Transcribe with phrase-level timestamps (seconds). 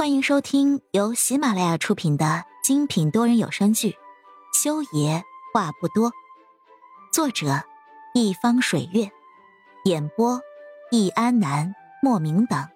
[0.00, 3.90] 欢迎收听由喜马拉雅出品的精品多人有声剧
[4.50, 5.22] 《修爷
[5.52, 6.10] 话不多》，
[7.12, 7.62] 作者：
[8.14, 9.12] 一方水月，
[9.84, 10.40] 演播：
[10.90, 12.66] 易安南、莫名等。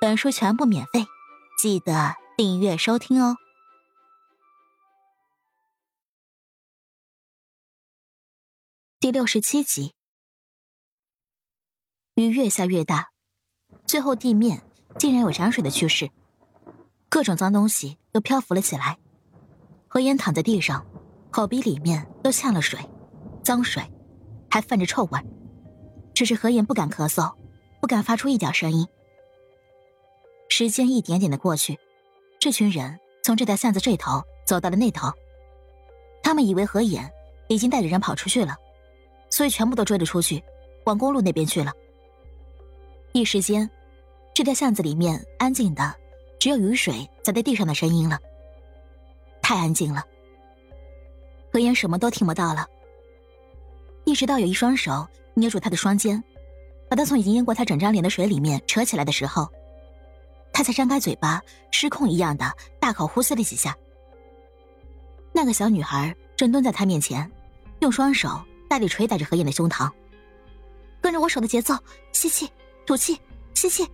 [0.00, 1.06] 本书全部免费，
[1.60, 3.36] 记得订阅收听哦。
[9.00, 9.96] 第六十七集，
[12.14, 13.10] 雨越下越大，
[13.84, 14.62] 最后地面。
[14.98, 16.08] 竟然有涨水的趋势，
[17.08, 18.98] 各种脏东西都漂浮了起来。
[19.88, 20.86] 何言躺在地上，
[21.30, 22.78] 口鼻里面都呛了水，
[23.42, 23.82] 脏水，
[24.48, 25.20] 还泛着臭味。
[26.14, 27.34] 只是何言不敢咳嗽，
[27.80, 28.86] 不敢发出一点声音。
[30.48, 31.78] 时间一点点的过去，
[32.38, 35.10] 这群人从这条巷子这头走到了那头。
[36.22, 37.10] 他们以为何言
[37.48, 38.54] 已经带着人跑出去了，
[39.30, 40.42] 所以全部都追了出去，
[40.84, 41.72] 往公路那边去了。
[43.12, 43.68] 一时间。
[44.34, 45.94] 这条巷子里面安静的，
[46.38, 48.18] 只有雨水砸在地上的声音了。
[49.42, 50.04] 太安静了，
[51.52, 52.66] 何言什么都听不到了。
[54.04, 56.22] 一直到有一双手捏住他的双肩，
[56.88, 59.46] 把他从已经淹过他整张脸的水里面扯起来的时候，
[60.52, 63.76] 他才张开嘴巴，失控一样的大口呼吸了几下。
[65.30, 67.30] 那个小女孩正蹲在他面前，
[67.80, 69.90] 用双手大力捶打着何言的胸膛，
[71.02, 71.74] 跟着我手的节奏，
[72.12, 72.50] 吸气，
[72.86, 73.20] 吐气，
[73.54, 73.86] 吸气。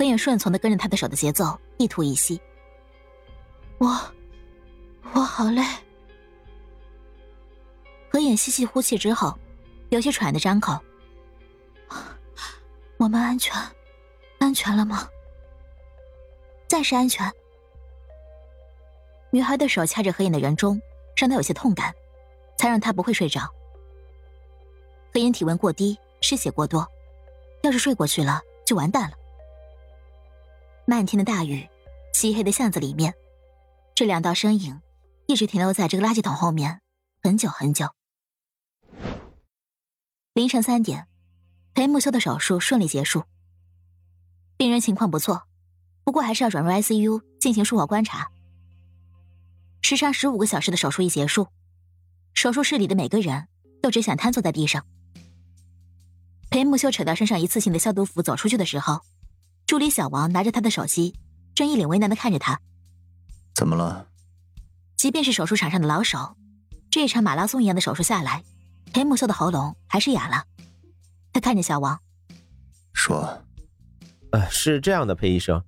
[0.00, 2.40] 何眼顺从的跟着他的手的节奏，一吐一吸。
[3.76, 3.86] 我，
[5.12, 5.62] 我好累。
[8.10, 9.38] 何眼吸气呼气之后，
[9.90, 10.80] 有些喘的张口。
[12.96, 13.54] 我们安全，
[14.38, 15.06] 安全了吗？
[16.66, 17.30] 暂时安全。
[19.30, 20.80] 女孩的手掐着何眼的人中，
[21.14, 21.94] 让他有些痛感，
[22.56, 23.42] 才让他不会睡着。
[25.12, 26.90] 何眼体温过低，失血过多，
[27.60, 29.19] 要是睡过去了，就完蛋了。
[30.90, 31.68] 漫天的大雨，
[32.12, 33.14] 漆黑的巷子里面，
[33.94, 34.82] 这两道身影
[35.28, 36.80] 一直停留在这个垃圾桶后面
[37.22, 37.90] 很久很久。
[40.34, 41.06] 凌晨三点，
[41.74, 43.22] 裴木修的手术顺利结束，
[44.56, 45.44] 病人情况不错，
[46.02, 48.32] 不过还是要转入 ICU 进行术后观察。
[49.82, 51.46] 时长十五个小时的手术一结束，
[52.34, 53.46] 手术室里的每个人
[53.80, 54.84] 都只想瘫坐在地上。
[56.50, 59.02] 裴木修扯掉身上一次性的消毒服走出去的时候。
[59.70, 61.14] 助理小王拿着他的手机，
[61.54, 62.58] 正一脸为难的看着他。
[63.54, 64.08] 怎么了？
[64.96, 66.36] 即便是手术场上的老手，
[66.90, 68.42] 这一场马拉松一样的手术下来，
[68.92, 70.42] 裴木秀的喉咙还是哑了。
[71.32, 71.96] 他看着小王，
[72.92, 73.44] 说
[74.32, 75.62] ：“呃，是这样的，裴医生，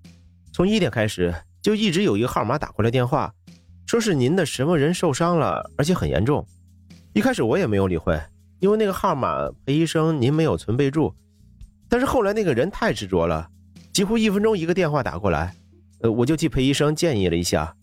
[0.52, 3.32] 从一点开始就一直有一个号码打过来电话，
[3.86, 6.44] 说是您的什么人受伤了，而且很严重。
[7.14, 8.20] 一开始我也没有理会，
[8.58, 11.14] 因为那个号码，裴医生您没有存备注。
[11.88, 13.48] 但是后来那个人太执着了。”
[13.92, 15.54] 几乎一分钟一个电话打过来，
[16.00, 17.74] 呃，我就替裴医生建议了一下，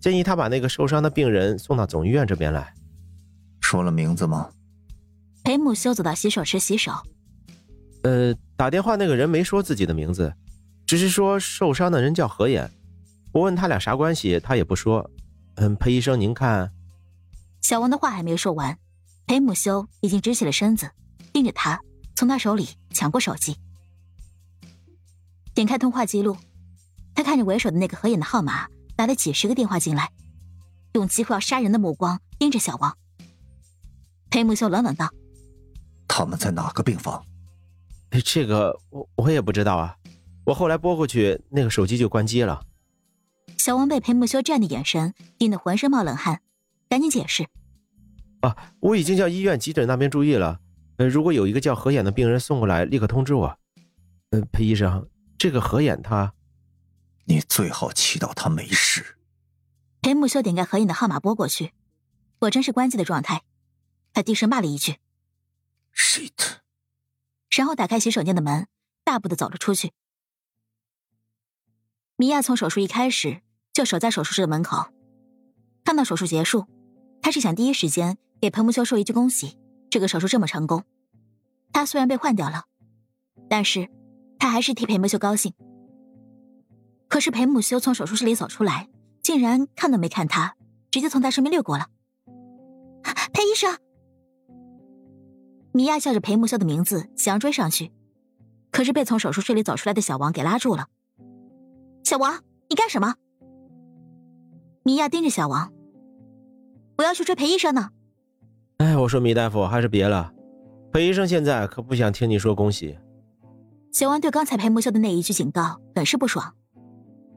[0.00, 2.74] 建议他把那个受伤的病人送到总医院这边来。
[3.60, 4.50] 说了名字吗？
[5.42, 6.92] 裴母修走到洗手池洗手。
[8.02, 10.32] 呃，打电话那个人没说自己的名字，
[10.86, 12.70] 只是说受伤的人叫何岩。
[13.32, 15.10] 我问他俩啥关系，他也不说。
[15.56, 16.70] 嗯，裴医生您看。
[17.62, 18.76] 小王的话还没说完，
[19.26, 20.90] 裴母修已经直起了身子，
[21.32, 21.80] 盯着他，
[22.14, 23.56] 从他手里抢过手机。
[25.54, 26.36] 点开通话记录，
[27.14, 28.66] 他看着为首的那个合眼的号码，
[28.96, 30.10] 打了几十个电话进来，
[30.94, 32.96] 用几乎要杀人的目光盯着小王。
[34.30, 35.08] 裴木修冷冷道
[36.08, 37.24] ：“他们在哪个病房
[38.24, 39.96] ？”“这个我我也不知道啊，
[40.44, 42.66] 我后来拨过去，那个手机就关机了。”
[43.56, 46.40] 小王被裴木修这样的眼神盯得浑身冒冷汗，
[46.88, 47.46] 赶紧解释
[48.42, 50.58] ：“啊，我已经叫医院急诊那边注意了，
[50.96, 53.56] 呃，如果有一个叫何眼的病人送过来，立刻通知我。
[54.30, 55.08] ”“呃，裴医生。”
[55.44, 56.32] 这个何眼他，
[57.26, 59.18] 你最好祈祷他没事。
[60.00, 61.74] 裴木修点开何眼的号码拨过去，
[62.38, 63.42] 果真是关机的状态。
[64.14, 64.96] 他低声骂了一句
[65.94, 66.60] ：“shit。”
[67.54, 68.68] 然后打开洗手间的门，
[69.04, 69.92] 大步的走了出去。
[72.16, 74.94] 米娅从手术一开始就守在手术室的门口，
[75.84, 76.66] 看到手术结束，
[77.20, 79.58] 她是想第一时间给裴木修说一句恭喜，
[79.90, 80.84] 这个手术这么成功。
[81.70, 82.64] 他虽然被换掉了，
[83.50, 83.90] 但是。
[84.44, 85.54] 他还是替裴木修高兴，
[87.08, 88.90] 可是裴木修从手术室里走出来，
[89.22, 90.54] 竟然看都没看他，
[90.90, 91.86] 直接从他身边掠过了。
[93.32, 93.78] 裴医生，
[95.72, 97.90] 米娅叫着裴木修的名字，想要追上去，
[98.70, 100.88] 可是被从手术室里走出来的小王给拉住了。
[102.04, 103.14] 小王，你干什么？
[104.82, 105.72] 米娅盯着小王，
[106.98, 107.88] 我要去追裴医生呢。
[108.76, 110.34] 哎，我说米大夫，还是别了，
[110.92, 112.98] 裴医生现在可不想听你说恭喜。
[113.94, 116.52] 小王对刚才裴木修的那一句警告很是不爽，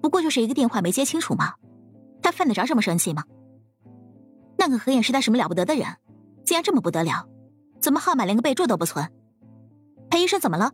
[0.02, 1.54] 不过就是一个电话没接清楚嘛，
[2.20, 3.24] 他犯得着这么生气吗？
[4.58, 5.86] 那个何眼是他什么了不得的人？
[6.44, 7.30] 竟然这么不得了，
[7.80, 9.08] 怎么号码连个备注都不存？
[10.10, 10.72] 裴医生怎么了？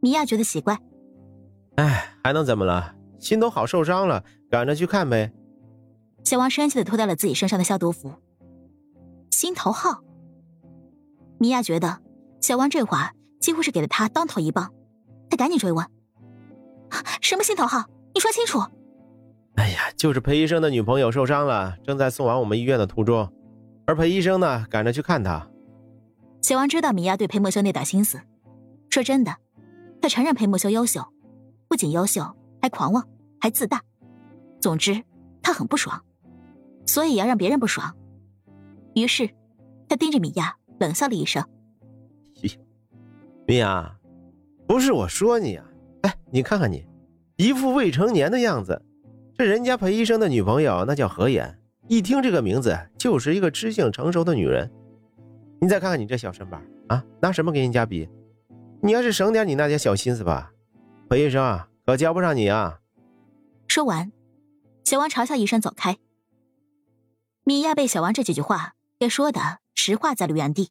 [0.00, 0.76] 米娅觉得奇怪。
[1.76, 2.96] 哎，还能怎么了？
[3.20, 5.32] 心头好受伤了，赶着去看呗。
[6.24, 8.12] 小王生气的脱掉了自己身上的消毒服。
[9.30, 10.02] 心头好。
[11.38, 12.00] 米娅觉得
[12.40, 14.72] 小王这话几乎是给了他当头一棒，
[15.28, 15.84] 他赶紧追问
[17.20, 17.84] ：“什么心头好？
[18.14, 18.60] 你说清楚。”
[19.56, 23.30] 哎呀，就是裴医生的女朋友受伤了，正在送往我们医院的途中，
[23.84, 25.46] 而裴医生呢，赶着去看她。
[26.40, 28.20] 小王知道米娅对裴莫修那点心思，
[28.88, 29.36] 说真的，
[30.00, 31.04] 他承认裴莫修优秀，
[31.68, 32.24] 不仅优秀，
[32.62, 33.06] 还狂妄，
[33.40, 33.82] 还自大。
[34.60, 35.02] 总之，
[35.42, 36.02] 他很不爽，
[36.86, 37.94] 所以要让别人不爽。
[38.94, 39.28] 于是，
[39.88, 41.44] 他盯着米娅冷笑了一声
[43.52, 43.98] ：“米娅，
[44.66, 45.66] 不是我说你啊，
[46.04, 46.86] 哎，你看看你，
[47.36, 48.80] 一副未成年的样子。”
[49.36, 54.72] 这人家裴医生的女朋友那叫何妍，一听这个名字就是一个知性成熟的女人。
[55.60, 58.08] 你再看看你这小身板啊，拿什么跟人家比？
[58.80, 60.50] 你还是省点你那点小心思吧。
[61.10, 62.78] 裴医生啊，可交不上你啊！
[63.68, 64.10] 说完，
[64.82, 65.98] 小王嘲笑一声走开。
[67.44, 70.70] 米娅被小王这几句话给说的石化在了原地。